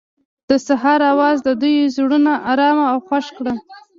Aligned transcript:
د 0.49 0.51
سهار 0.67 1.01
اواز 1.13 1.37
د 1.43 1.49
دوی 1.61 1.77
زړونه 1.95 2.33
ارامه 2.51 2.85
او 2.93 2.97
خوښ 3.07 3.25
کړل. 3.37 3.57